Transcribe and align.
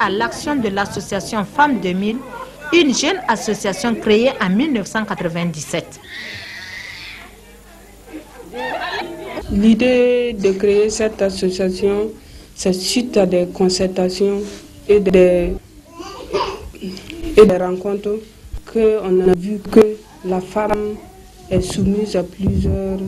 à 0.00 0.08
l'action 0.10 0.56
de 0.56 0.68
l'association 0.68 1.44
Femmes 1.44 1.78
2000, 1.80 2.16
une 2.72 2.94
jeune 2.94 3.20
association 3.28 3.94
créée 3.94 4.30
en 4.40 4.48
1997. 4.48 6.00
L'idée 9.52 10.32
de 10.32 10.52
créer 10.52 10.90
cette 10.90 11.20
association, 11.20 12.10
c'est 12.54 12.72
suite 12.72 13.16
à 13.16 13.26
des 13.26 13.46
concertations 13.52 14.40
et 14.88 15.00
des, 15.00 15.52
et 17.36 17.46
des 17.46 17.56
rencontres 17.56 18.18
qu'on 18.72 19.28
a 19.28 19.34
vu 19.36 19.58
que 19.70 19.96
la 20.24 20.40
femme 20.40 20.94
est 21.50 21.60
soumise 21.60 22.16
à 22.16 22.22
plusieurs 22.22 22.98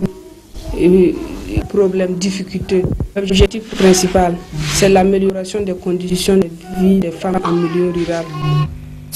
problèmes, 1.69 2.15
difficultés. 2.15 2.83
L'objectif 3.17 3.75
principal, 3.77 4.37
c'est 4.75 4.89
l'amélioration 4.89 5.63
des 5.63 5.75
conditions 5.75 6.37
de 6.37 6.49
vie 6.79 7.01
des 7.01 7.11
femmes 7.11 7.39
en 7.45 7.53
milieu 7.53 7.91
rural. 7.91 8.25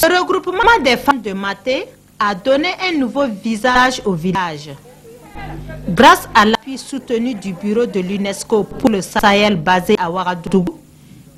Le 0.09 0.19
regroupement 0.19 0.77
des 0.83 0.97
femmes 0.97 1.21
de 1.21 1.33
Maté 1.33 1.85
a 2.19 2.33
donné 2.35 2.69
un 2.89 2.97
nouveau 2.97 3.25
visage 3.43 4.01
au 4.05 4.13
village. 4.13 4.69
Grâce 5.89 6.27
à 6.33 6.45
l'appui 6.45 6.77
soutenu 6.77 7.33
du 7.35 7.53
bureau 7.53 7.85
de 7.85 7.99
l'UNESCO 7.99 8.63
pour 8.63 8.89
le 8.89 9.01
Sahel 9.01 9.55
basé 9.55 9.95
à 9.99 10.09
Ouagadougou, 10.11 10.79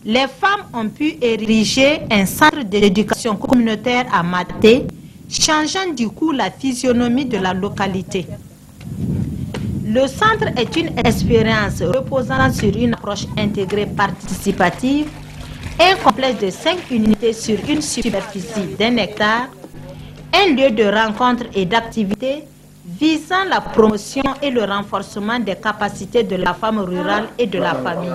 les 0.06 0.28
femmes 0.28 0.66
ont 0.74 0.88
pu 0.90 1.18
ériger 1.22 2.00
un 2.10 2.26
centre 2.26 2.64
d'éducation 2.64 3.36
communautaire 3.36 4.06
à 4.14 4.24
Maté, 4.24 4.86
changeant 5.30 5.92
du 5.96 6.08
coup 6.10 6.32
la 6.32 6.50
physionomie 6.50 7.26
de 7.26 7.38
la 7.38 7.54
localité. 7.54 8.26
Le 9.92 10.06
centre 10.06 10.50
est 10.56 10.76
une 10.76 11.00
expérience 11.00 11.82
reposant 11.82 12.54
sur 12.54 12.76
une 12.78 12.94
approche 12.94 13.26
intégrée 13.36 13.88
participative, 13.88 15.08
un 15.80 15.96
complexe 15.96 16.40
de 16.40 16.52
cinq 16.52 16.92
unités 16.92 17.34
sur 17.34 17.58
une 17.68 17.82
superficie 17.82 18.76
d'un 18.78 18.98
hectare, 18.98 19.48
un 20.32 20.54
lieu 20.54 20.70
de 20.70 20.84
rencontre 20.84 21.46
et 21.56 21.66
d'activité 21.66 22.44
visant 22.86 23.46
la 23.50 23.62
promotion 23.62 24.22
et 24.44 24.52
le 24.52 24.64
renforcement 24.64 25.40
des 25.40 25.56
capacités 25.56 26.22
de 26.22 26.36
la 26.36 26.54
femme 26.54 26.78
rurale 26.78 27.30
et 27.40 27.48
de 27.48 27.58
la 27.58 27.74
famille. 27.74 28.12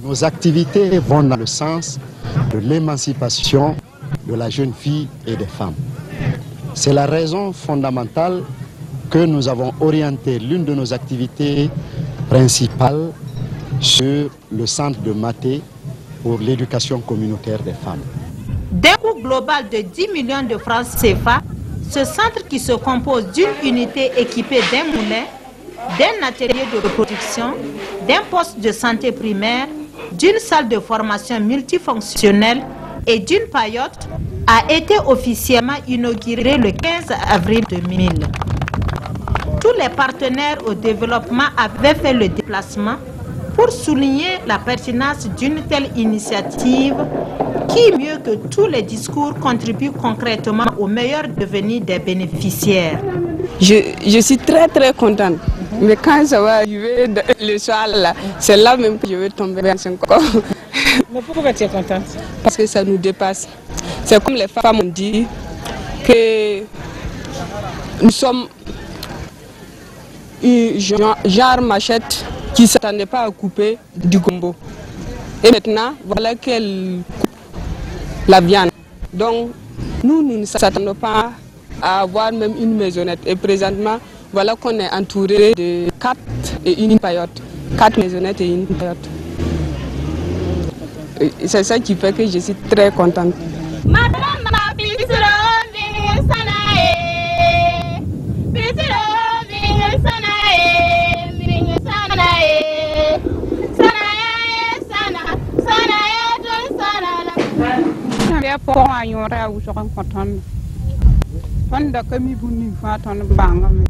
Nos 0.00 0.22
activités 0.22 0.96
vont 1.00 1.24
dans 1.24 1.36
le 1.36 1.46
sens 1.46 1.98
de 2.52 2.58
l'émancipation 2.58 3.74
de 4.28 4.34
la 4.34 4.48
jeune 4.48 4.72
fille 4.72 5.08
et 5.26 5.34
des 5.34 5.46
femmes. 5.46 5.74
C'est 6.74 6.92
la 6.92 7.06
raison 7.06 7.52
fondamentale 7.52 8.44
que 9.14 9.20
nous 9.26 9.46
avons 9.46 9.72
orienté 9.80 10.40
l'une 10.40 10.64
de 10.64 10.74
nos 10.74 10.92
activités 10.92 11.70
principales 12.28 13.12
sur 13.78 14.28
le 14.50 14.66
centre 14.66 15.00
de 15.02 15.12
Maté 15.12 15.62
pour 16.20 16.40
l'éducation 16.40 16.98
communautaire 16.98 17.62
des 17.62 17.74
femmes. 17.74 18.02
D'un 18.72 18.94
coût 19.00 19.14
global 19.22 19.68
de 19.70 19.82
10 19.82 20.08
millions 20.12 20.42
de 20.42 20.58
francs 20.58 20.86
CFA, 21.00 21.42
ce 21.88 22.04
centre 22.04 22.42
qui 22.48 22.58
se 22.58 22.72
compose 22.72 23.26
d'une 23.30 23.54
unité 23.62 24.10
équipée 24.16 24.62
d'un 24.72 24.86
moulin, 24.86 25.26
d'un 25.96 26.26
atelier 26.26 26.64
de 26.74 26.80
production, 26.88 27.54
d'un 28.08 28.22
poste 28.28 28.58
de 28.58 28.72
santé 28.72 29.12
primaire, 29.12 29.68
d'une 30.18 30.40
salle 30.40 30.68
de 30.68 30.80
formation 30.80 31.38
multifonctionnelle 31.38 32.62
et 33.06 33.20
d'une 33.20 33.46
paillote 33.52 34.08
a 34.48 34.72
été 34.72 34.94
officiellement 35.06 35.78
inauguré 35.86 36.56
le 36.56 36.72
15 36.72 37.16
avril 37.30 37.62
2000. 37.70 38.08
Tous 39.74 39.80
les 39.80 39.88
partenaires 39.88 40.58
au 40.66 40.74
développement 40.74 41.44
avaient 41.56 41.94
fait 41.96 42.12
le 42.12 42.28
déplacement 42.28 42.94
pour 43.56 43.70
souligner 43.72 44.38
la 44.46 44.58
pertinence 44.58 45.28
d'une 45.36 45.62
telle 45.62 45.88
initiative 45.96 46.94
qui, 47.68 47.90
mieux 47.92 48.18
que 48.24 48.36
tous 48.48 48.66
les 48.66 48.82
discours, 48.82 49.34
contribue 49.40 49.90
concrètement 49.90 50.66
au 50.78 50.86
meilleur 50.86 51.24
devenir 51.28 51.80
des 51.80 51.98
bénéficiaires. 51.98 53.00
Je, 53.60 54.20
suis 54.20 54.36
très 54.38 54.68
très 54.68 54.92
contente. 54.92 55.38
Mais 55.80 55.96
quand 55.96 56.24
ça 56.26 56.40
va 56.40 56.56
arriver 56.58 57.06
le 57.40 57.58
soir 57.58 57.88
là, 57.88 58.14
c'est 58.38 58.56
là 58.56 58.76
même 58.76 58.98
que 58.98 59.08
je 59.08 59.14
vais 59.16 59.30
tomber 59.30 59.62
encore. 59.70 60.22
Mais 61.12 61.20
pourquoi 61.20 61.52
tu 61.52 61.64
es 61.64 61.68
contente? 61.68 62.04
Parce 62.44 62.56
que 62.56 62.66
ça 62.66 62.84
nous 62.84 62.96
dépasse. 62.96 63.48
C'est 64.04 64.22
comme 64.22 64.34
les 64.34 64.46
femmes 64.46 64.80
ont 64.80 64.84
dit 64.84 65.26
que 66.06 66.60
nous 68.02 68.10
sommes 68.10 68.46
une 70.44 70.78
genre 70.78 71.60
machette 71.62 72.24
qui 72.54 72.62
ne 72.62 72.66
s'attendait 72.66 73.06
pas 73.06 73.24
à 73.24 73.30
couper 73.30 73.78
du 73.96 74.18
gombo. 74.18 74.54
Et 75.42 75.50
maintenant, 75.50 75.94
voilà 76.04 76.34
qu'elle 76.34 77.00
la 78.28 78.40
viande. 78.40 78.70
Donc, 79.12 79.50
nous, 80.02 80.22
nous 80.22 80.38
ne 80.38 80.44
s'attendons 80.44 80.94
pas 80.94 81.32
à 81.82 82.00
avoir 82.00 82.32
même 82.32 82.54
une 82.60 82.76
maisonnette. 82.76 83.20
Et 83.26 83.36
présentement, 83.36 83.98
voilà 84.32 84.54
qu'on 84.54 84.78
est 84.78 84.90
entouré 84.90 85.52
de 85.56 85.88
quatre 86.00 86.18
et 86.64 86.82
une 86.82 86.98
paillote. 86.98 87.42
Quatre 87.78 87.98
maisonnettes 87.98 88.40
et 88.40 88.46
une 88.48 88.66
paillote. 88.66 89.08
C'est 91.46 91.64
ça 91.64 91.78
qui 91.78 91.94
fait 91.94 92.12
que 92.12 92.26
je 92.26 92.38
suis 92.38 92.54
très 92.70 92.90
contente. 92.90 93.34
pɔgɔ 108.58 108.84
a 108.98 109.02
yõore 109.12 109.38
a 109.44 109.48
wʋsg 109.50 109.78
n 109.84 109.88
kõ 109.94 110.02
tõnd 110.12 110.34
tõnd 111.70 111.92
da 111.92 112.02
ka 112.02 112.18
mi 112.18 112.34
bũmb 112.34 112.58
ning 112.58 112.74
fãa 112.80 112.98
tõnd 113.04 113.22
bãngame 113.38 113.84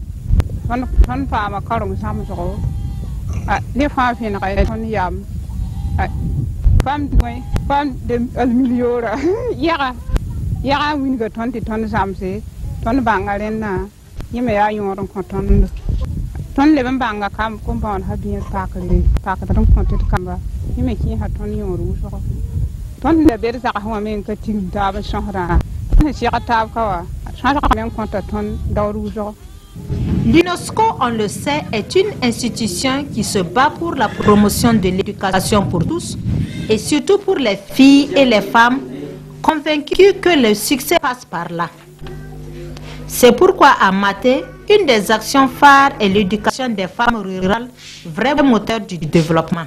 tõnd 1.07 1.29
paama 1.29 1.61
karem 1.69 1.97
sãmsgo 2.03 2.57
ne 3.75 3.89
fãa 3.95 4.15
vẽnega 4.19 4.65
tõnd 4.71 4.87
yam. 4.89 5.15
Pam 6.85 7.09
tõe 7.09 7.35
pam 7.69 7.93
almilioora 8.43 9.13
yaga 9.67 9.91
yaga 10.63 10.87
n 10.95 11.03
winga 11.03 11.29
tõnd 11.37 11.53
tɩ 11.55 11.61
tõnd 11.69 11.89
zãmse 11.93 12.33
tõnd 12.85 13.01
bãnga 13.09 13.39
rẽnnã 13.43 13.73
yẽ 14.33 14.43
me 14.43 14.53
yaa 14.59 14.71
yõor 14.77 15.01
n 15.01 15.09
kõ 15.13 15.21
tõnd 15.33 15.69
tõnd 16.57 16.73
leb 16.77 16.89
n 16.93 16.99
bãnga 16.99 17.29
kam 17.37 17.61
kõn 17.65 17.81
bãod 17.85 18.03
sã 18.09 18.17
bĩig 18.17 18.45
pakre 18.53 19.01
pakd 19.25 19.49
n 19.53 19.67
kõ 19.75 19.81
tɩ 19.89 19.97
d 20.01 20.05
kãmba 20.11 20.37
yẽ 20.77 20.85
me 20.85 20.95
kẽesa 20.97 21.29
tõnd 21.37 21.57
yõor 21.61 21.81
wʋsgo 21.81 22.21
L'UNESCO, 30.25 30.83
on 31.03 31.09
le 31.11 31.29
sait, 31.29 31.65
est 31.71 31.95
une 31.97 32.13
institution 32.23 33.05
qui 33.13 33.23
se 33.23 33.41
bat 33.41 33.71
pour 33.79 33.95
la 33.95 34.09
promotion 34.09 34.73
de 34.73 34.89
l'éducation 34.89 35.67
pour 35.67 35.85
tous 35.87 36.17
et 36.71 36.79
surtout 36.79 37.19
pour 37.19 37.35
les 37.37 37.57
filles 37.57 38.09
et 38.17 38.25
les 38.25 38.41
femmes 38.41 38.81
convaincues 39.43 40.15
que 40.19 40.31
le 40.41 40.55
succès 40.55 40.97
passe 40.99 41.27
par 41.27 41.51
là. 41.51 41.69
C'est 43.07 43.33
pourquoi 43.37 43.73
à 43.83 43.93
Maté, 43.93 44.45
une 44.71 44.87
des 44.87 45.11
actions 45.11 45.47
phares 45.49 45.91
est 46.01 46.09
l'éducation 46.09 46.71
des 46.71 46.87
femmes 46.89 47.17
rurales, 47.17 47.69
vrai 48.07 48.35
moteur 48.43 48.81
du 48.81 48.97
développement. 48.97 49.67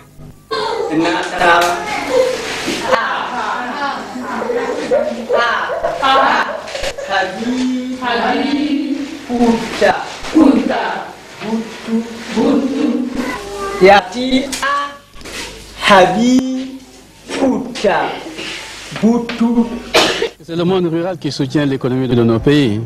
C'est 20.44 20.56
le 20.56 20.64
monde 20.64 20.88
rural 20.88 21.18
qui 21.18 21.32
soutient 21.32 21.66
l'économie 21.66 22.08
de 22.08 22.24
nos 22.24 22.40
pays. 22.40 22.82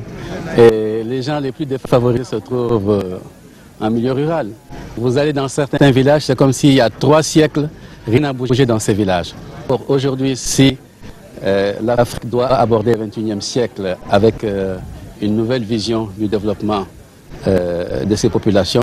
Et 0.58 1.04
les 1.04 1.22
gens 1.22 1.40
les 1.40 1.52
plus 1.52 1.66
défavorisés 1.66 2.24
se 2.24 2.36
trouvent 2.38 2.90
euh, 2.92 3.20
en 3.80 3.90
milieu 3.90 4.12
rural. 4.14 4.50
Vous 4.98 5.18
allez 5.18 5.32
dans 5.32 5.48
certains 5.48 5.92
villages, 5.92 6.24
c'est 6.24 6.36
comme 6.36 6.52
s'il 6.54 6.74
y 6.74 6.82
a 6.82 6.90
trois 6.90 7.24
siècles, 7.24 7.70
rien 8.08 8.20
n'a 8.22 8.34
bougé 8.34 8.66
dans 8.66 8.80
ces 8.80 8.94
villages. 8.94 9.34
Aujourd'hui, 9.88 10.36
si 10.36 10.78
l'Afrique 11.44 12.30
doit 12.30 12.48
aborder 12.48 12.94
le 12.96 13.06
21e 13.08 13.42
siècle 13.42 13.98
avec 14.10 14.44
euh, 14.44 14.78
une 15.22 15.36
nouvelle 15.36 15.64
vision 15.64 16.10
du 16.18 16.28
développement 16.28 16.86
euh, 17.48 18.06
de 18.06 18.16
ces 18.16 18.30
populations. 18.30 18.82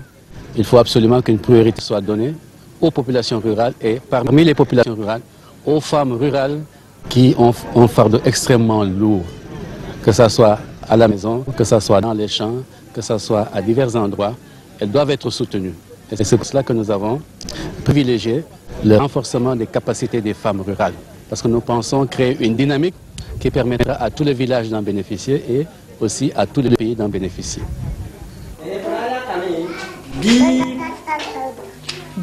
Il 0.56 0.64
faut 0.64 0.78
absolument 0.78 1.22
qu'une 1.22 1.38
priorité 1.38 1.80
soit 1.80 2.00
donnée 2.00 2.34
aux 2.80 2.90
populations 2.90 3.38
rurales 3.38 3.74
et 3.80 4.00
parmi 4.00 4.44
les 4.44 4.54
populations 4.54 4.94
rurales, 4.94 5.20
aux 5.66 5.80
femmes 5.80 6.12
rurales 6.12 6.60
qui 7.08 7.34
ont 7.38 7.52
un 7.76 7.88
fardeau 7.88 8.20
extrêmement 8.24 8.84
lourd, 8.84 9.22
que 10.02 10.12
ce 10.12 10.28
soit 10.28 10.58
à 10.88 10.96
la 10.96 11.06
maison, 11.08 11.44
que 11.56 11.64
ce 11.64 11.78
soit 11.80 12.00
dans 12.00 12.12
les 12.12 12.28
champs, 12.28 12.54
que 12.92 13.00
ce 13.00 13.18
soit 13.18 13.48
à 13.54 13.62
divers 13.62 13.94
endroits, 13.96 14.34
elles 14.80 14.90
doivent 14.90 15.10
être 15.10 15.30
soutenues. 15.30 15.74
Et 16.10 16.24
c'est 16.24 16.36
pour 16.36 16.46
cela 16.46 16.62
que 16.62 16.72
nous 16.72 16.90
avons 16.90 17.20
privilégié 17.84 18.44
le 18.84 18.96
renforcement 18.96 19.54
des 19.54 19.66
capacités 19.66 20.20
des 20.20 20.34
femmes 20.34 20.60
rurales. 20.60 20.94
Parce 21.28 21.42
que 21.42 21.48
nous 21.48 21.60
pensons 21.60 22.06
créer 22.06 22.36
une 22.40 22.56
dynamique 22.56 22.94
qui 23.40 23.50
permettra 23.50 23.94
à 23.94 24.10
tous 24.10 24.24
les 24.24 24.34
villages 24.34 24.68
d'en 24.68 24.82
bénéficier 24.82 25.42
et 25.48 25.66
aussi 26.00 26.32
à 26.34 26.46
tous 26.46 26.60
les 26.62 26.70
pays 26.70 26.94
d'en 26.94 27.08
bénéficier. 27.08 27.62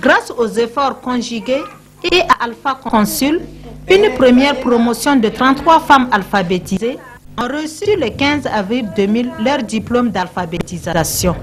Grâce 0.02 0.32
aux 0.38 0.48
efforts 0.48 1.00
conjugués 1.02 1.64
et 2.12 2.22
à 2.22 2.44
Alpha 2.46 2.78
Consul, 2.84 3.42
une 3.90 4.14
première 4.18 4.60
promotion 4.60 5.16
de 5.16 5.30
33 5.30 5.80
femmes 5.82 6.10
alphabétisées 6.12 6.98
ont 7.38 7.48
reçu 7.48 7.86
le 7.98 8.10
15 8.10 8.48
avril 8.48 8.90
2000 8.96 9.32
leur 9.44 9.60
diplôme 9.64 10.10
d'alphabétisation. 10.10 11.36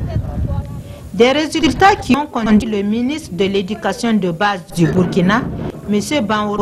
Des 1.15 1.31
résultats 1.33 1.95
qui 1.97 2.17
ont 2.17 2.27
conduit 2.27 2.69
le 2.69 2.83
ministre 2.83 3.31
de 3.35 3.45
l'Éducation 3.45 4.15
de 4.15 4.31
base 4.31 4.61
du 4.75 4.87
Burkina, 4.87 5.43
M. 5.93 6.01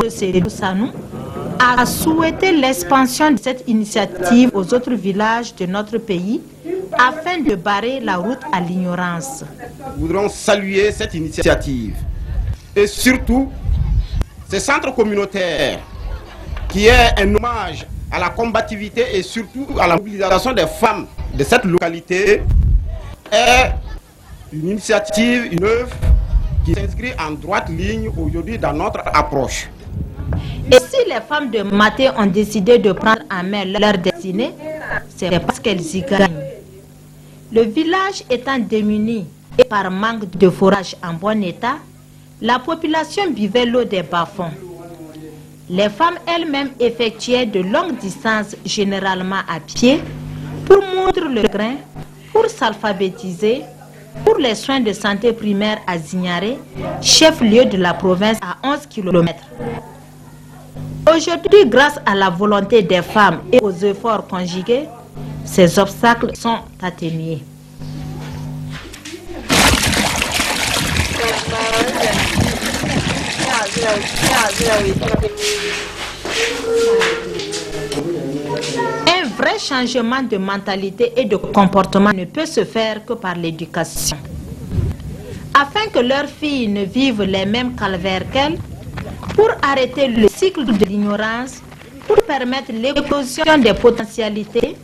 Seydou 0.09 0.49
Sanou, 0.49 0.91
à 1.57 1.85
souhaiter 1.85 2.51
l'expansion 2.51 3.31
de 3.31 3.39
cette 3.39 3.63
initiative 3.65 4.51
aux 4.53 4.73
autres 4.73 4.93
villages 4.93 5.55
de 5.55 5.65
notre 5.67 5.97
pays 5.99 6.41
afin 6.91 7.37
de 7.39 7.55
barrer 7.55 8.01
la 8.01 8.17
route 8.17 8.41
à 8.51 8.59
l'ignorance. 8.59 9.45
Nous 9.97 10.07
voudrons 10.07 10.27
saluer 10.27 10.91
cette 10.91 11.13
initiative 11.13 11.95
et 12.75 12.87
surtout 12.87 13.49
ces 14.49 14.59
centres 14.59 14.93
communautaires 14.93 15.79
qui 16.67 16.87
est 16.87 17.17
un 17.17 17.33
hommage 17.33 17.87
à 18.11 18.19
la 18.19 18.29
combativité 18.31 19.15
et 19.17 19.23
surtout 19.23 19.67
à 19.79 19.87
la 19.87 19.95
mobilisation 19.95 20.51
des 20.51 20.67
femmes 20.67 21.07
de 21.33 21.43
cette 21.45 21.63
localité 21.63 22.41
est 23.31 23.71
une 24.51 24.71
initiative, 24.71 25.47
une 25.53 25.63
œuvre 25.63 25.95
en 27.19 27.31
droite 27.31 27.69
ligne 27.69 28.09
aujourd'hui 28.17 28.57
dans 28.57 28.73
notre 28.73 29.01
approche. 29.05 29.69
Et 30.71 30.79
si 30.79 31.07
les 31.07 31.19
femmes 31.27 31.49
de 31.49 31.61
Maté 31.63 32.09
ont 32.17 32.25
décidé 32.27 32.77
de 32.77 32.91
prendre 32.91 33.21
en 33.31 33.43
main 33.43 33.65
leur 33.65 33.97
destinée, 33.97 34.51
c'est 35.15 35.29
parce 35.39 35.59
qu'elles 35.59 35.81
y 35.95 36.01
gagnent. 36.01 36.41
Le 37.51 37.63
village 37.63 38.23
étant 38.29 38.59
démuni 38.59 39.25
et 39.57 39.63
par 39.65 39.91
manque 39.91 40.29
de 40.37 40.49
forage 40.49 40.95
en 41.03 41.13
bon 41.13 41.43
état, 41.43 41.77
la 42.41 42.59
population 42.59 43.29
buvait 43.31 43.65
l'eau 43.65 43.83
des 43.83 44.03
bas-fonds. 44.03 44.51
Les 45.69 45.89
femmes 45.89 46.17
elles-mêmes 46.27 46.71
effectuaient 46.79 47.45
de 47.45 47.59
longues 47.61 47.97
distances, 47.97 48.55
généralement 48.65 49.41
à 49.47 49.59
pied, 49.59 50.01
pour 50.65 50.77
moudre 50.81 51.27
le 51.29 51.43
grain, 51.43 51.75
pour 52.31 52.45
s'alphabétiser, 52.47 53.63
pour 54.25 54.37
les 54.37 54.55
soins 54.55 54.79
de 54.79 54.93
santé 54.93 55.33
primaire 55.33 55.79
à 55.87 55.97
Zignaré, 55.97 56.57
chef-lieu 57.01 57.65
de 57.65 57.77
la 57.77 57.93
province 57.93 58.37
à 58.41 58.57
11 58.67 58.87
km. 58.87 59.33
Aujourd'hui, 61.09 61.65
grâce 61.65 61.99
à 62.05 62.15
la 62.15 62.29
volonté 62.29 62.81
des 62.81 63.01
femmes 63.01 63.41
et 63.51 63.59
aux 63.61 63.71
efforts 63.71 64.27
conjugués, 64.27 64.87
ces 65.43 65.79
obstacles 65.79 66.35
sont 66.35 66.59
atténués. 66.81 67.41
Vrai 79.41 79.57
changement 79.57 80.21
de 80.21 80.37
mentalité 80.37 81.13
et 81.17 81.25
de 81.25 81.35
comportement 81.35 82.11
ne 82.13 82.25
peut 82.25 82.45
se 82.45 82.63
faire 82.63 83.03
que 83.03 83.13
par 83.13 83.33
l'éducation. 83.35 84.15
Afin 85.59 85.89
que 85.91 85.97
leurs 85.97 86.27
filles 86.27 86.67
ne 86.67 86.83
vivent 86.83 87.23
les 87.23 87.47
mêmes 87.47 87.75
calvaires 87.75 88.29
qu'elles, 88.31 88.59
pour 89.33 89.49
arrêter 89.63 90.09
le 90.09 90.27
cycle 90.27 90.63
de 90.65 90.85
l'ignorance, 90.85 91.63
pour 92.07 92.17
permettre 92.17 92.71
l'éclosion 92.71 93.57
des 93.57 93.73
potentialités, 93.73 94.75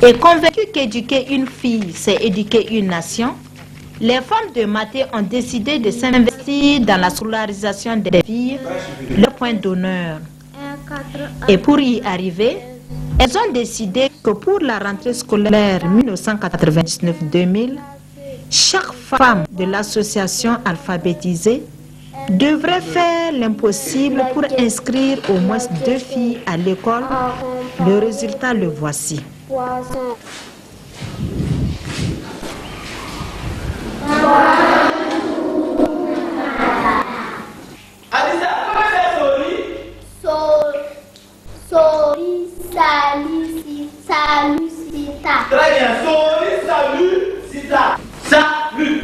et 0.00 0.12
convaincu 0.12 0.66
qu'éduquer 0.72 1.34
une 1.34 1.48
fille, 1.48 1.90
c'est 1.92 2.22
éduquer 2.24 2.78
une 2.78 2.86
nation, 2.86 3.34
les 4.00 4.20
femmes 4.20 4.52
de 4.54 4.66
Maté 4.66 5.04
ont 5.12 5.22
décidé 5.22 5.80
de 5.80 5.90
s'investir 5.90 6.80
dans 6.82 7.00
la 7.00 7.10
scolarisation 7.10 7.96
des 7.96 8.22
filles, 8.24 8.60
leur 9.18 9.32
point 9.32 9.54
d'honneur. 9.54 10.20
Et 11.48 11.58
pour 11.58 11.80
y 11.80 12.00
arriver, 12.04 12.58
elles 13.18 13.36
ont 13.36 13.52
décidé 13.52 14.10
que 14.22 14.30
pour 14.30 14.60
la 14.60 14.78
rentrée 14.78 15.14
scolaire 15.14 15.80
1999-2000, 15.84 17.76
chaque 18.50 18.92
femme 18.92 19.44
de 19.50 19.64
l'association 19.64 20.58
alphabétisée 20.64 21.62
devrait 22.30 22.80
faire 22.80 23.32
l'impossible 23.32 24.22
pour 24.32 24.44
inscrire 24.58 25.18
au 25.28 25.38
moins 25.38 25.58
deux 25.84 25.98
filles 25.98 26.38
à 26.46 26.56
l'école. 26.56 27.04
Le 27.86 27.98
résultat, 27.98 28.54
le 28.54 28.68
voici. 28.68 29.20
Sali, 44.26 44.66
salut, 44.66 44.70
sita. 44.90 45.34
Très 45.50 45.70
bien. 45.74 45.92
Sori, 46.04 46.52
salut, 46.66 47.18
sita. 47.50 47.84
Salut. 48.30 49.02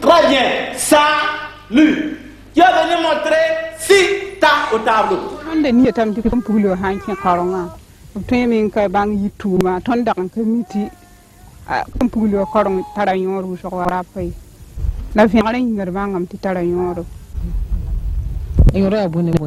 Très 0.00 0.22
bien. 0.28 0.48
Salut. 0.76 1.96
Tu 2.54 2.62
vas 2.62 2.72
venir 2.72 2.98
montrer 3.04 3.76
sita 3.78 4.52
au 4.72 4.78
tableau. 4.78 5.36
Wanda 5.46 5.70
ni 5.70 5.92
tam 5.92 6.14
ti 6.14 6.22
kam 6.22 6.40
pulo 6.40 6.74
han 6.74 6.98
ki 6.98 7.12
karonga. 7.22 7.62
Tun 8.26 8.48
min 8.48 8.70
ka 8.70 8.88
bang 8.88 9.12
yituma 9.12 9.80
ton 9.84 10.02
da 10.04 10.14
kan 10.14 10.44
miti 10.52 10.88
kam 11.68 12.08
pulo 12.08 12.46
karong 12.52 12.80
tara 12.94 13.12
yoru 13.12 13.58
so 13.60 13.68
wara 13.68 14.00
pai. 14.14 14.32
na 15.16 15.24
vẽgr 15.24 15.56
n 15.56 15.64
yĩngr 15.64 15.90
bãngam 15.96 16.24
tɩ 16.28 16.36
tara 16.42 16.60
yõodo 16.60 17.02
yõoda 18.76 18.96
yaa 19.00 19.08
bõne 19.08 19.32
a 19.32 19.38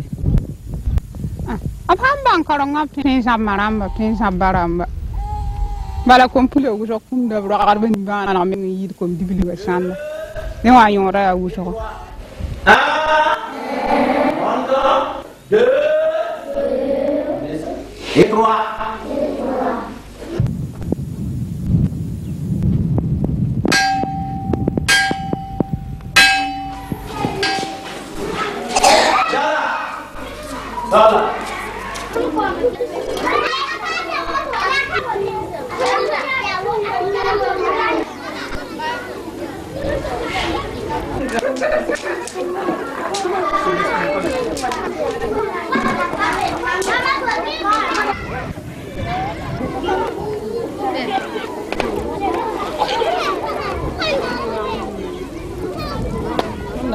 gente 1.93 2.01
sãn 2.01 2.17
bãng 2.25 2.43
ka 2.47 2.53
rõngã 2.57 2.81
b 2.85 2.89
tõe 2.97 3.11
n 3.13 3.21
zãmba 3.21 3.53
rãmba 3.61 3.85
tõe 3.93 4.05
n 4.09 4.15
zãmba 4.17 4.47
rãmba 4.51 4.85
bala 6.07 6.25
kom-pule 6.27 6.69
wʋsg 6.73 6.97
kũmda 7.09 7.37
b 7.41 7.45
roagdb 7.53 7.83
nimbãaneg 7.85 8.47
me 8.49 8.55
n 8.57 8.65
yɩɩd 8.65 8.91
kom 8.97 9.13
dibliga 9.13 9.53
sãnda 9.61 9.93
ne 10.63 10.69
wã 10.73 10.89
yõoda 10.89 11.19
yaa 11.29 11.37
wʋsgo 11.37 11.73
Et. 18.15 18.33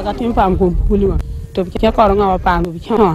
katiŋ 0.05 0.31
paam 0.37 0.53
kom 0.59 0.73
puli 0.87 1.07
wã 1.11 1.17
tɩ 1.55 1.61
b 1.65 1.69
kẽ 1.81 1.91
kaoorengã 1.97 2.27
wã 2.33 2.39
paam 2.47 2.63
b 2.75 2.77
kẽ 2.85 2.95
wã 3.05 3.13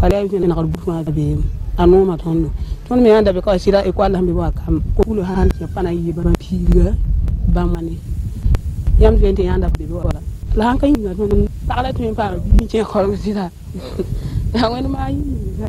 wala 0.00 0.14
yẽ 0.18 0.38
negd 0.40 0.66
butã 0.72 0.92
a 1.08 1.10
beem 1.16 1.40
a 1.80 1.82
noomã 1.86 2.14
tõndo 2.22 2.48
tõnd 2.88 3.02
me 3.02 3.10
ãnda 3.18 3.30
be 3.32 3.40
ka 3.40 3.52
sɩda 3.62 3.80
école 3.88 4.14
sẽn 4.14 4.26
be 4.26 4.32
wa 4.32 4.50
kam. 4.50 4.80
Kulo 4.96 5.22
sãn 5.22 5.48
tɩ 5.48 5.66
pa 5.74 5.82
na 5.82 5.90
yɩ 5.90 6.12
bãmb 6.16 6.36
piiga 6.42 6.86
bãmba 7.54 7.80
ne 7.82 7.94
yãmb 9.00 9.18
zoeen 9.20 9.34
tɩ 9.38 9.42
yãnda 9.48 9.68
be 9.78 9.84
wala 9.92 10.20
la 10.58 10.64
sãn 10.64 10.78
ka 10.80 10.86
yĩnga 10.86 11.12
tõnd 11.18 11.48
pag 11.68 11.78
la 11.84 11.90
tɩ 11.92 12.00
me 12.02 12.12
paam 12.18 12.32
bi 12.56 12.66
kẽ 12.70 12.84
kaooreng 12.90 13.16
sɩda 13.24 13.44
ya 14.54 14.64
wẽnd 14.72 14.88
maa 14.94 15.08
yĩnga 15.14 15.66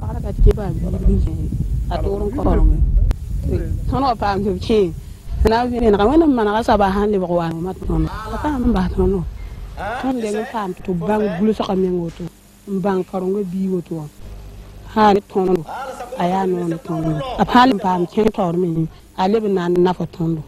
pag 0.00 0.10
la 0.14 0.20
ka 0.24 0.30
tɩ 0.34 0.40
kẽ 0.44 0.52
paam 0.58 0.72
biig 1.06 1.16
n 1.16 1.20
kẽ 1.24 1.34
a 1.92 1.96
toor 2.02 2.20
n 2.26 2.30
kaoorengẽ 2.36 2.80
tõnd 3.90 4.04
wa 4.08 4.14
paam 4.22 4.36
tɩ 4.44 4.50
b 4.54 4.58
kẽ 4.66 4.80
na 5.50 5.56
n 5.64 5.70
vẽenega 5.70 6.04
wẽnd 6.10 6.24
n 6.26 6.34
manega 6.34 6.62
saba 6.68 6.86
sãn 6.94 7.10
lebg 7.12 7.30
waan 7.38 7.54
ma 7.62 7.72
tõndo 7.78 8.08
la 8.32 8.36
paam 8.42 8.62
n 8.66 9.37
de 10.22 10.28
ngi 10.30 10.44
fam 10.52 10.74
to 10.84 10.92
bang 10.92 11.24
bulu 11.38 11.52
so 11.54 11.62
xam 11.64 11.80
ngo 11.96 12.10
to 12.16 12.24
bang 12.84 13.00
karo 13.10 13.26
nga 13.32 13.42
bi 13.52 13.68
wo 13.72 13.80
to 13.88 13.94
ha 14.94 15.12
ni 15.14 15.20
ton 15.32 15.64
aya 16.18 16.46
no 16.46 16.64
ni 16.72 16.78
ton 16.86 17.04
ab 17.38 17.48
hal 17.54 17.70
pam 17.84 18.06
ken 18.12 18.28
tor 18.36 18.54
mi 18.62 18.86
ale 19.16 19.36
bi 19.44 19.48
nan 19.48 19.72
na 19.84 19.92
fa 19.92 20.06
ton 20.06 20.42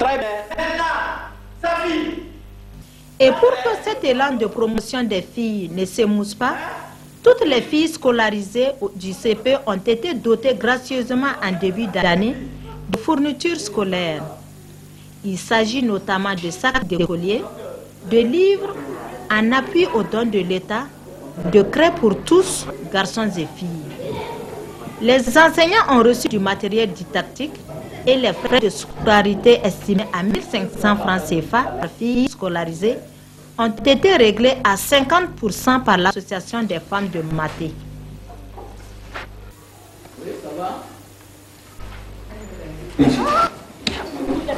Très 0.00 0.16
bien. 0.16 0.28
Maintenant, 0.56 0.96
sa 1.62 1.68
fille. 1.82 2.22
Et 3.18 3.30
pour 3.32 3.50
que 3.62 3.72
cet 3.84 4.02
élan 4.02 4.32
de 4.36 4.46
promotion 4.46 5.02
des 5.02 5.20
filles 5.20 5.68
ne 5.74 5.84
s'émousse 5.84 6.34
pas, 6.34 6.54
toutes 7.22 7.44
les 7.46 7.60
filles 7.60 7.88
scolarisées 7.88 8.70
au- 8.80 8.88
du 8.94 9.12
CP 9.12 9.56
ont 9.66 9.74
été 9.94 10.14
dotées 10.14 10.54
gracieusement 10.54 11.34
en 11.46 11.52
début 11.60 11.86
d'année 11.86 12.34
de 12.88 12.96
fournitures 12.96 13.60
scolaires. 13.60 14.22
Il 15.24 15.36
s'agit 15.38 15.82
notamment 15.82 16.34
de 16.34 16.50
sacs 16.50 16.86
d'écoliers, 16.86 17.42
de 18.10 18.18
livres 18.18 18.74
en 19.30 19.52
appui 19.52 19.86
aux 19.94 20.02
dons 20.02 20.24
de 20.24 20.38
l'État, 20.38 20.84
de 21.52 21.62
craies 21.62 21.92
pour 22.00 22.16
tous, 22.24 22.66
garçons 22.92 23.28
et 23.36 23.46
filles. 23.56 23.68
Les 25.02 25.20
enseignants 25.36 25.86
ont 25.90 26.02
reçu 26.02 26.28
du 26.28 26.38
matériel 26.38 26.90
didactique 26.92 27.52
et 28.06 28.16
les 28.16 28.32
frais 28.32 28.60
de 28.60 28.70
scolarité 28.70 29.60
estimés 29.62 30.06
à 30.12 30.22
1500 30.22 30.96
francs 30.96 31.22
CFA 31.28 31.62
par 31.62 31.90
fille 31.98 32.28
scolarisée 32.28 32.96
ont 33.58 33.68
été 33.68 34.16
réglés 34.16 34.54
à 34.64 34.74
50% 34.76 35.84
par 35.84 35.98
l'association 35.98 36.62
des 36.62 36.80
femmes 36.80 37.08
de 37.10 37.20
Maté. 37.34 37.72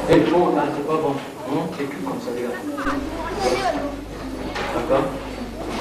C'est 0.08 0.30
bon, 0.30 0.54
là, 0.54 0.64
c'est 0.74 0.86
pas 0.86 0.94
bon. 0.94 1.14
Hein? 1.50 1.66
Comme 2.04 2.20
ça. 2.20 2.30
D'accord 4.74 5.04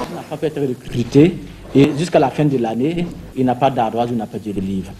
Il 0.10 0.16
n'a 0.16 0.22
pas 0.24 0.38
pu 0.38 0.46
être 0.46 0.62
recruté 0.62 1.38
et 1.74 1.92
jusqu'à 1.98 2.20
la 2.20 2.30
fin 2.30 2.46
de 2.46 2.58
l'année, 2.58 3.06
il 3.36 3.46
n'a 3.46 3.56
pas 3.56 3.70
d'ardoise, 3.70 4.10
il 4.12 4.18
n'a 4.18 4.26
pas 4.28 4.38
de 4.40 4.52
livre. 4.60 4.92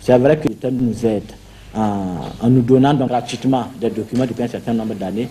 C'est 0.00 0.18
vrai 0.18 0.38
que 0.38 0.48
l'État 0.48 0.70
nous 0.70 1.04
aide 1.06 1.30
en, 1.74 2.16
en 2.40 2.48
nous 2.50 2.62
donnant 2.62 2.94
donc 2.94 3.08
gratuitement 3.08 3.68
des 3.80 3.90
documents 3.90 4.26
depuis 4.26 4.42
un 4.42 4.48
certain 4.48 4.72
nombre 4.74 4.94
d'années, 4.94 5.28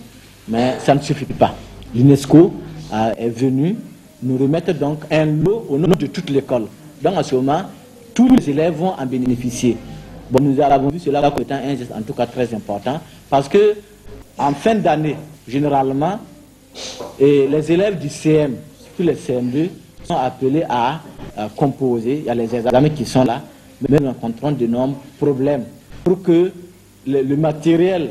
mais 0.48 0.76
ça 0.78 0.94
ne 0.94 1.00
suffit 1.00 1.24
pas. 1.26 1.54
L'UNESCO 1.94 2.52
euh, 2.92 3.12
est 3.18 3.28
venu 3.28 3.76
nous 4.22 4.36
remettre 4.38 4.72
donc 4.72 5.00
un 5.10 5.26
lot 5.26 5.66
au 5.68 5.78
nom 5.78 5.88
de 5.88 6.06
toute 6.06 6.30
l'école. 6.30 6.66
Donc 7.02 7.16
en 7.16 7.22
ce 7.22 7.34
moment, 7.34 7.62
tous 8.14 8.28
les 8.34 8.50
élèves 8.50 8.74
vont 8.74 8.92
en 8.98 9.06
bénéficier. 9.06 9.76
Bon, 10.30 10.42
nous 10.42 10.60
avons 10.60 10.88
vu 10.88 10.98
cela 10.98 11.30
comme 11.30 11.42
étant 11.42 11.54
un 11.56 11.74
geste 11.76 11.92
en 11.96 12.02
tout 12.02 12.12
cas 12.12 12.26
très 12.26 12.52
important 12.54 13.00
parce 13.30 13.48
que 13.48 13.76
en 14.36 14.52
fin 14.52 14.74
d'année, 14.76 15.16
généralement, 15.46 16.18
les 17.18 17.72
élèves 17.72 17.98
du 17.98 18.08
CM, 18.08 18.56
surtout 18.80 19.02
les 19.02 19.14
CM2, 19.14 19.68
sont 20.04 20.16
appelés 20.16 20.64
à, 20.68 21.00
composer. 21.56 22.18
Il 22.18 22.24
y 22.24 22.30
a 22.30 22.34
les 22.34 22.52
examens 22.54 22.88
qui 22.88 23.04
sont 23.04 23.24
là, 23.24 23.42
mais 23.80 23.98
nous 24.00 24.06
rencontrons 24.08 24.50
d'énormes 24.50 24.94
problèmes 25.20 25.64
pour 26.02 26.20
que 26.22 26.50
le, 27.06 27.36
matériel 27.36 28.10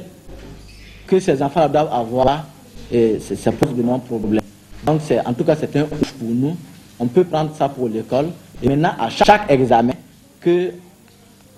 que 1.06 1.20
ces 1.20 1.42
enfants 1.42 1.68
doivent 1.68 1.92
avoir, 1.92 2.46
et 2.92 3.20
ça 3.20 3.52
pose 3.52 3.74
d'énormes 3.76 4.02
problèmes. 4.02 4.42
Donc, 4.86 5.02
en 5.26 5.34
tout 5.34 5.44
cas, 5.44 5.56
c'est 5.58 5.76
un 5.76 5.84
ouf 5.84 6.14
pour 6.14 6.30
nous. 6.30 6.56
On 7.00 7.08
peut 7.08 7.24
prendre 7.26 7.54
ça 7.56 7.68
pour 7.68 7.90
l'école. 7.90 8.28
Et 8.64 8.70
maintenant, 8.70 8.94
à 8.98 9.10
chaque 9.10 9.50
examen, 9.52 9.94
que, 10.40 10.72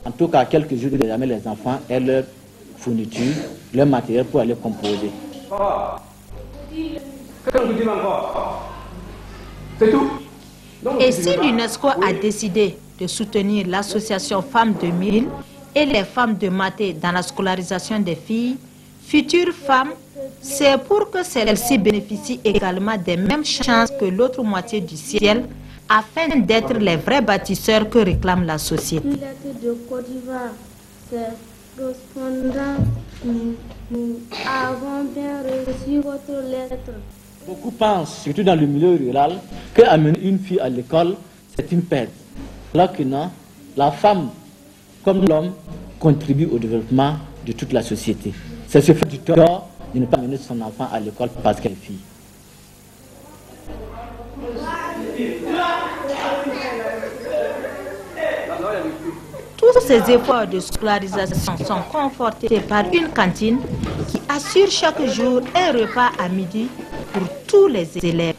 en 0.06 0.12
tout 0.12 0.28
cas, 0.28 0.46
quelques 0.46 0.76
jours 0.76 0.92
l'examen, 0.92 1.26
les 1.26 1.48
enfants 1.48 1.80
aient 1.90 2.00
leur 2.00 2.24
fourniture, 2.78 3.34
leur 3.74 3.86
matériel 3.86 4.26
pour 4.26 4.40
aller 4.40 4.56
composer. 4.56 5.12
Et 11.00 11.12
si 11.12 11.36
l'UNESCO 11.38 11.88
a 11.88 12.14
décidé 12.14 12.78
de 13.00 13.08
soutenir 13.08 13.68
l'association 13.68 14.42
Femmes 14.42 14.74
2000 14.80 15.28
et 15.76 15.86
les 15.86 16.04
femmes 16.04 16.36
de 16.38 16.50
Maté 16.50 16.94
dans 16.94 17.12
la 17.12 17.22
scolarisation 17.22 18.00
des 18.00 18.16
filles, 18.16 18.58
futures 19.06 19.54
femmes, 19.54 19.92
c'est 20.42 20.78
pour 20.84 21.10
que 21.10 21.24
celles-ci 21.24 21.78
bénéficient 21.78 22.40
également 22.44 22.98
des 22.98 23.18
mêmes 23.18 23.46
chances 23.46 23.92
que 24.00 24.06
l'autre 24.06 24.44
moitié 24.44 24.82
du 24.82 24.96
ciel 24.96 25.46
afin 25.90 26.38
d'être 26.40 26.74
les 26.76 26.98
vrais 26.98 27.22
bâtisseurs 27.22 27.90
que 27.90 27.98
réclame 28.00 28.44
la 28.46 28.58
société. 28.60 29.10
lettre 29.10 29.60
de 29.64 29.74
Côte 29.90 30.06
d'Ivoire. 30.08 30.54
C'est 31.10 31.34
correspondant. 31.76 32.78
Nous, 33.26 33.56
nous 33.90 34.20
avons 34.48 35.04
bien 35.16 35.40
reçu 35.42 36.00
votre 36.00 36.48
lettre. 36.48 36.92
Beaucoup 37.48 37.72
pensent, 37.72 38.22
surtout 38.22 38.44
dans 38.44 38.56
le 38.56 38.68
milieu 38.68 38.96
rural, 38.96 39.38
qu'amener 39.74 40.20
une 40.22 40.38
fille 40.38 40.60
à 40.60 40.70
l'école, 40.70 41.16
c'est 41.58 41.72
une 41.72 41.82
perte. 41.82 42.12
Alors 42.76 42.94
que 42.94 43.02
non, 43.02 43.32
la 43.76 43.92
femme, 43.92 44.30
comme 45.04 45.26
l'homme, 45.28 45.54
contribue 46.00 46.46
au 46.46 46.60
développement 46.60 47.16
de 47.46 47.52
toute 47.54 47.74
la 47.74 47.82
société. 47.82 48.32
C'est 48.68 48.82
ce 48.82 48.94
fait 48.94 49.08
du 49.08 49.18
tort 49.18 49.68
de 49.96 50.00
ne 50.00 50.06
pas 50.06 50.18
amener 50.18 50.38
son 50.38 50.62
enfant 50.62 50.88
à 50.94 51.00
l'école 51.00 51.30
parce 51.42 51.60
qu'elle 51.60 51.72
est 51.72 51.76
fille. 51.76 51.98
Tous 59.74 59.82
ces 59.82 60.12
efforts 60.12 60.48
de 60.48 60.60
scolarisation 60.60 61.56
sont 61.58 61.82
confortés 61.92 62.60
par 62.62 62.86
une 62.92 63.10
cantine 63.10 63.60
qui 64.08 64.20
assure 64.28 64.70
chaque 64.70 65.04
jour 65.06 65.42
un 65.56 65.72
repas 65.72 66.10
à 66.18 66.28
midi 66.28 66.68
pour 67.14 67.22
tous 67.48 67.68
les 67.68 67.88
élèves. 68.02 68.36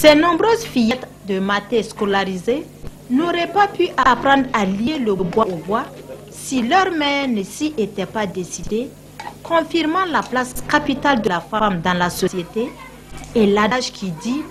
Ces 0.00 0.14
nombreuses 0.14 0.62
fillettes 0.62 1.08
de 1.26 1.40
maths 1.40 1.82
scolarisées 1.82 2.64
n'auraient 3.10 3.50
pas 3.52 3.66
pu 3.66 3.88
apprendre 3.96 4.44
à 4.52 4.64
lier 4.64 4.96
le 4.96 5.12
bois 5.14 5.48
au 5.48 5.56
bois 5.56 5.86
si 6.30 6.62
leur 6.62 6.92
mère 6.92 7.26
ne 7.26 7.42
s'y 7.42 7.74
était 7.76 8.06
pas 8.06 8.24
décidée, 8.24 8.90
confirmant 9.42 10.04
la 10.08 10.22
place 10.22 10.54
capitale 10.70 11.20
de 11.20 11.28
la 11.28 11.40
femme 11.40 11.80
dans 11.80 11.94
la 11.94 12.10
société 12.10 12.70
et 13.34 13.46
l'adage 13.46 13.90
qui 13.90 14.12
dit 14.22 14.42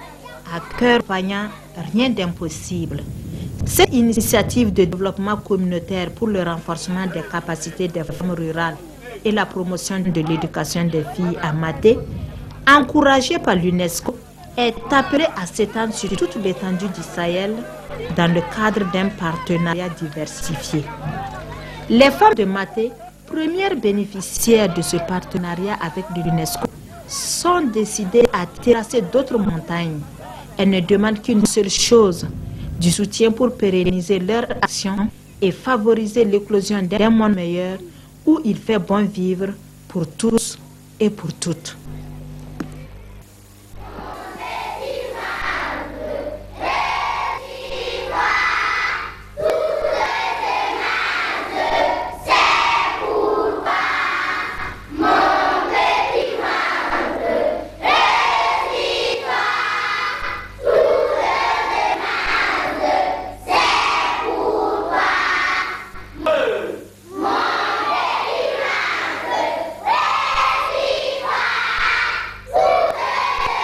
à 0.54 0.60
cœur 0.77 1.00
vaillant, 1.08 1.48
rien 1.94 2.10
d'impossible. 2.10 3.01
Cette 3.66 3.94
initiative 3.94 4.74
de 4.74 4.84
développement 4.84 5.38
communautaire 5.38 6.10
pour 6.12 6.27
le 6.27 6.44
renforcement 6.44 7.06
des 7.08 7.22
capacités 7.22 7.88
des 7.88 8.04
femmes 8.04 8.32
rurales 8.32 8.75
et 9.24 9.32
la 9.32 9.46
promotion 9.46 10.00
de 10.01 10.12
l'éducation 10.22 10.84
des 10.84 11.06
filles 11.16 11.38
à 11.42 11.54
Maté, 11.54 11.98
encouragée 12.68 13.39
par 13.39 13.56
l'UNESCO, 13.56 14.13
est 14.58 14.74
appelée 14.92 15.28
à 15.36 15.46
s'étendre 15.46 15.94
sur 15.94 16.10
toute 16.18 16.36
l'étendue 16.44 16.88
du 16.88 17.04
Sahel 17.04 17.54
dans 18.16 18.34
le 18.34 18.42
cadre 18.56 18.92
d'un 18.92 19.10
partenariat 19.10 19.90
diversifié. 19.90 20.84
Les 21.90 22.10
femmes 22.12 22.34
de 22.34 22.44
Maté, 22.44 22.92
premières 23.28 23.76
bénéficiaires 23.76 24.74
de 24.74 24.82
ce 24.82 24.98
partenariat 24.98 25.78
avec 25.82 26.06
l'UNESCO, 26.16 26.68
sont 27.08 27.62
décidées 27.62 28.28
à 28.34 28.46
terrasser 28.46 29.02
d'autres 29.02 29.38
montagnes. 29.38 30.00
Elles 30.58 30.70
ne 30.72 30.80
demandent 30.80 31.22
qu'une 31.22 31.46
seule 31.46 31.70
chose, 31.70 32.28
du 32.80 32.92
soutien 32.92 33.32
pour 33.32 33.56
pérenniser 33.56 34.20
leur 34.20 34.44
action 34.62 35.08
et 35.42 35.52
favoriser 35.52 36.26
l'éclosion 36.26 36.82
d'un 36.82 37.10
monde 37.12 37.36
meilleur 37.36 37.78
où 38.26 38.40
il 38.44 38.58
fait 38.58 38.80
bon 38.80 39.06
vivre 39.06 39.50
pour 39.88 40.08
tous 40.08 40.58
et 41.00 41.10
pour 41.10 41.32
toutes. 41.34 41.78